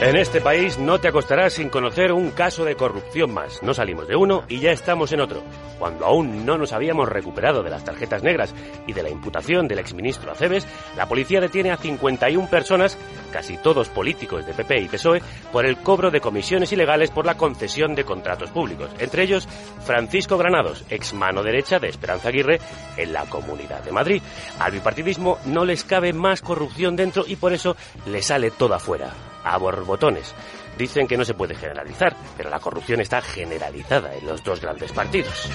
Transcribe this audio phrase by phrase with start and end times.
[0.00, 3.64] En este país no te acostarás sin conocer un caso de corrupción más.
[3.64, 5.42] No salimos de uno y ya estamos en otro.
[5.76, 8.54] Cuando aún no nos habíamos recuperado de las tarjetas negras
[8.86, 12.96] y de la imputación del exministro Aceves, la policía detiene a 51 personas,
[13.32, 17.36] casi todos políticos de PP y PSOE, por el cobro de comisiones ilegales por la
[17.36, 18.90] concesión de contratos públicos.
[19.00, 19.48] Entre ellos,
[19.84, 22.60] Francisco Granados, ex mano derecha de Esperanza Aguirre
[22.96, 24.22] en la Comunidad de Madrid.
[24.60, 29.12] Al bipartidismo no les cabe más corrupción dentro y por eso le sale toda afuera
[29.44, 30.34] a borbotones.
[30.76, 34.92] Dicen que no se puede generalizar, pero la corrupción está generalizada en los dos grandes
[34.92, 35.50] partidos.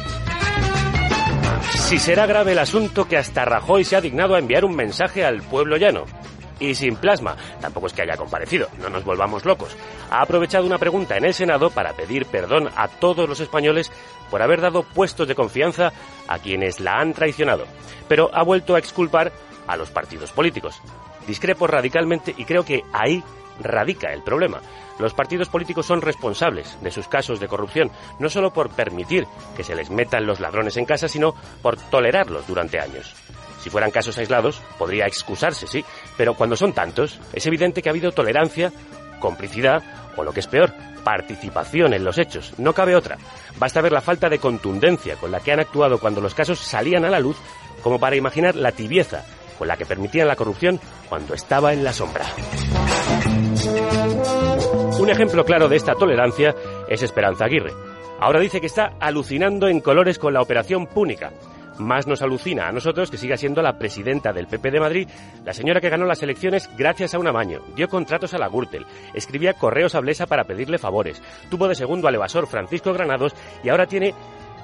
[1.76, 5.24] Si será grave el asunto que hasta Rajoy se ha dignado a enviar un mensaje
[5.24, 6.06] al pueblo llano.
[6.60, 9.76] Y sin plasma, tampoco es que haya comparecido, no nos volvamos locos.
[10.10, 13.92] Ha aprovechado una pregunta en el Senado para pedir perdón a todos los españoles
[14.30, 15.92] por haber dado puestos de confianza
[16.28, 17.66] a quienes la han traicionado.
[18.08, 19.32] Pero ha vuelto a exculpar
[19.68, 20.82] a los partidos políticos.
[21.28, 23.24] Discrepo radicalmente y creo que ahí
[23.60, 24.62] radica el problema.
[25.00, 29.64] Los partidos políticos son responsables de sus casos de corrupción, no solo por permitir que
[29.64, 33.14] se les metan los ladrones en casa, sino por tolerarlos durante años.
[33.62, 35.86] Si fueran casos aislados, podría excusarse, sí,
[36.18, 38.72] pero cuando son tantos, es evidente que ha habido tolerancia,
[39.20, 39.82] complicidad
[40.18, 42.54] o, lo que es peor, participación en los hechos.
[42.58, 43.18] No cabe otra.
[43.58, 47.06] Basta ver la falta de contundencia con la que han actuado cuando los casos salían
[47.06, 47.38] a la luz
[47.82, 49.24] como para imaginar la tibieza
[49.58, 52.26] con la que permitían la corrupción cuando estaba en la sombra.
[55.00, 56.56] Un ejemplo claro de esta tolerancia
[56.88, 57.72] es Esperanza Aguirre.
[58.20, 61.32] Ahora dice que está alucinando en colores con la operación púnica.
[61.80, 65.10] Más nos alucina a nosotros que siga siendo la presidenta del PP de Madrid,
[65.44, 68.86] la señora que ganó las elecciones gracias a un amaño, dio contratos a la Gürtel,
[69.14, 73.70] escribía correos a Blesa para pedirle favores, tuvo de segundo al evasor Francisco Granados y
[73.70, 74.14] ahora tiene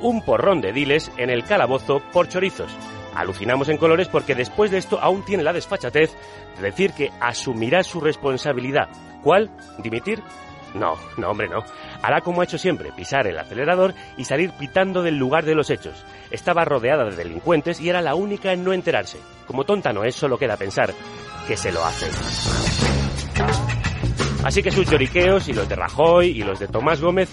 [0.02, 2.72] un porrón de diles en el calabozo por chorizos.
[3.20, 6.16] Alucinamos en colores porque después de esto aún tiene la desfachatez
[6.56, 8.88] de decir que asumirá su responsabilidad.
[9.22, 9.50] ¿Cuál?
[9.80, 10.24] ¿Dimitir?
[10.74, 11.66] No, no, hombre, no.
[12.02, 15.70] Hará como ha hecho siempre, pisar el acelerador y salir pitando del lugar de los
[15.70, 16.06] hechos.
[16.32, 19.20] Estaba rodeada de delincuentes y era la única en no enterarse.
[19.46, 20.94] Como tonta no es, solo queda pensar
[21.46, 22.89] que se lo hace.
[24.50, 27.30] Así que sus lloriqueos y los de Rajoy y los de Tomás Gómez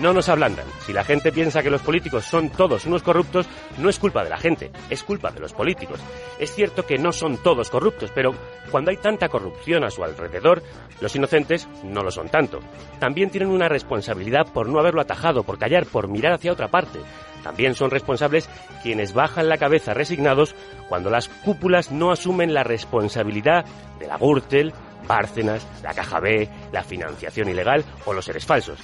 [0.00, 0.66] no nos ablandan.
[0.86, 3.48] Si la gente piensa que los políticos son todos unos corruptos,
[3.78, 5.98] no es culpa de la gente, es culpa de los políticos.
[6.38, 8.36] Es cierto que no son todos corruptos, pero
[8.70, 10.62] cuando hay tanta corrupción a su alrededor,
[11.00, 12.60] los inocentes no lo son tanto.
[13.00, 17.00] También tienen una responsabilidad por no haberlo atajado, por callar, por mirar hacia otra parte.
[17.42, 18.48] También son responsables
[18.84, 20.54] quienes bajan la cabeza resignados
[20.88, 23.64] cuando las cúpulas no asumen la responsabilidad
[23.98, 24.72] de la Gürtel,
[25.06, 28.78] Bárcenas, la Caja B, la financiación ilegal o los seres falsos.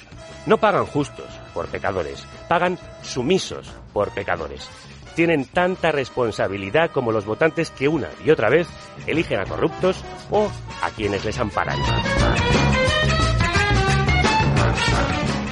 [0.45, 4.67] No pagan justos por pecadores, pagan sumisos por pecadores.
[5.15, 8.67] Tienen tanta responsabilidad como los votantes que una y otra vez
[9.07, 10.49] eligen a corruptos o
[10.83, 11.79] a quienes les amparan.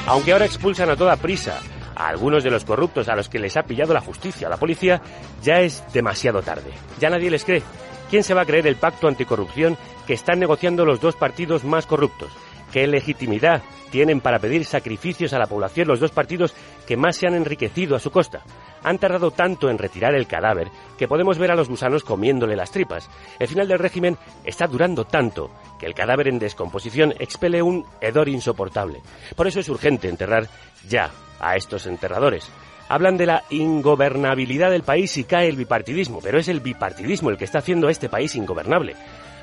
[0.08, 1.60] Aunque ahora expulsan a toda prisa
[1.96, 5.02] a algunos de los corruptos a los que les ha pillado la justicia, la policía,
[5.42, 6.72] ya es demasiado tarde.
[7.00, 7.64] Ya nadie les cree.
[8.10, 11.86] ¿Quién se va a creer el pacto anticorrupción que están negociando los dos partidos más
[11.86, 12.32] corruptos?
[12.72, 16.54] ¿Qué legitimidad tienen para pedir sacrificios a la población los dos partidos
[16.86, 18.44] que más se han enriquecido a su costa?
[18.84, 22.72] Han tardado tanto en retirar el cadáver que podemos ver a los gusanos comiéndole las
[22.72, 23.10] tripas.
[23.40, 25.50] El final del régimen está durando tanto
[25.80, 29.02] que el cadáver en descomposición expele un hedor insoportable.
[29.36, 30.48] Por eso es urgente enterrar
[30.88, 32.52] ya a estos enterradores.
[32.88, 37.38] Hablan de la ingobernabilidad del país y cae el bipartidismo, pero es el bipartidismo el
[37.38, 38.96] que está haciendo este país ingobernable.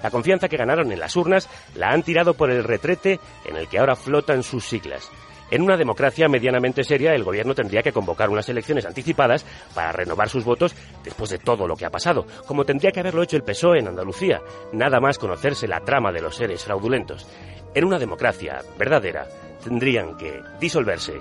[0.03, 3.69] La confianza que ganaron en las urnas la han tirado por el retrete en el
[3.69, 5.11] que ahora flotan sus siglas.
[5.51, 9.45] En una democracia medianamente seria, el gobierno tendría que convocar unas elecciones anticipadas
[9.75, 10.75] para renovar sus votos
[11.05, 13.89] después de todo lo que ha pasado, como tendría que haberlo hecho el PSOE en
[13.89, 14.41] Andalucía,
[14.73, 17.27] nada más conocerse la trama de los seres fraudulentos.
[17.75, 19.29] En una democracia verdadera,
[19.63, 21.21] tendrían que disolverse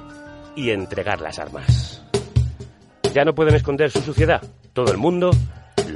[0.56, 2.11] y entregar las armas.
[3.14, 4.42] Ya no pueden esconder su suciedad,
[4.74, 5.32] todo el mundo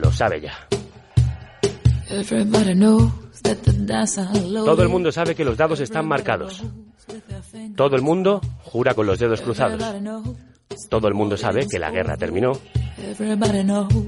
[0.02, 0.54] lo sabe ya.
[4.66, 6.64] Todo el mundo sabe que los dados están marcados.
[7.76, 9.82] Todo el mundo jura con los dedos cruzados.
[10.90, 12.54] Todo el mundo sabe que la guerra terminó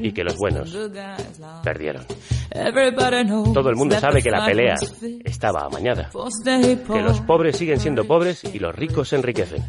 [0.01, 0.75] y que los buenos
[1.63, 2.03] perdieron.
[3.53, 4.75] Todo el mundo sabe que la pelea
[5.23, 6.09] estaba amañada,
[6.91, 9.63] que los pobres siguen siendo pobres y los ricos se enriquecen.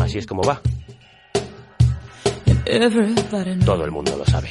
[0.00, 0.60] Así es como va.
[2.64, 4.48] Todo el mundo lo sabe.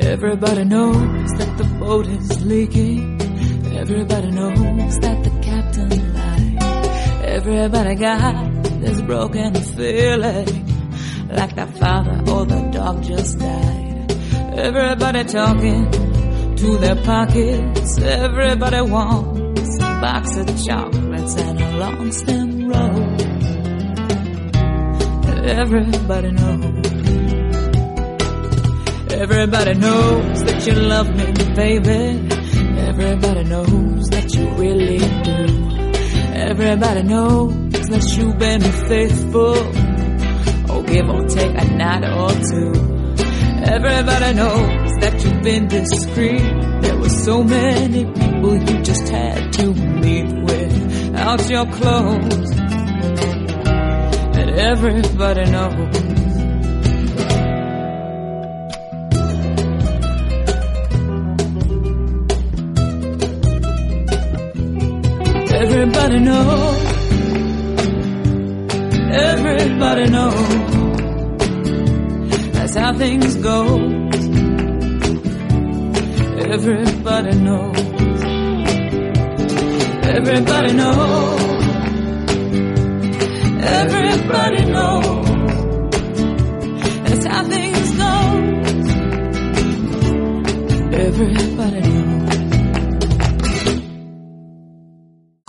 [0.00, 3.20] Everybody knows that the boat is leaking.
[3.76, 7.24] Everybody knows that the captain lied.
[7.24, 10.66] Everybody got this broken feeling
[11.28, 14.12] like their father or the dog just died.
[14.56, 16.03] Everybody talking
[16.64, 17.98] to their pockets.
[17.98, 23.02] Everybody wants a box of chocolates and a long stem roll.
[25.60, 26.86] Everybody knows.
[29.12, 32.02] Everybody knows that you love me, baby.
[32.88, 35.40] Everybody knows that you really do.
[36.50, 37.52] Everybody knows
[37.92, 39.56] that you've been faithful.
[40.70, 42.72] Oh, give or take a night or two.
[43.66, 46.40] Everybody knows that you've been discreet.
[46.80, 52.50] There were so many people you just had to meet without your clothes.
[54.38, 55.96] And everybody knows.
[65.64, 66.80] Everybody knows.
[69.12, 70.48] Everybody knows.
[72.54, 74.13] That's how things go.
[76.56, 77.76] Everybody knows.
[80.16, 81.40] Everybody knows.
[83.80, 85.26] Everybody knows.
[87.06, 88.12] That's how things go.
[90.92, 91.43] Everybody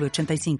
[0.00, 0.58] 906985.